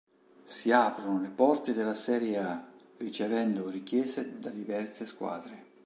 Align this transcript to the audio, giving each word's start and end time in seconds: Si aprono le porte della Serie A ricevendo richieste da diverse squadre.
Si 0.45 0.71
aprono 0.71 1.21
le 1.21 1.29
porte 1.29 1.75
della 1.75 1.93
Serie 1.93 2.37
A 2.39 2.65
ricevendo 2.97 3.69
richieste 3.69 4.39
da 4.39 4.49
diverse 4.49 5.05
squadre. 5.05 5.69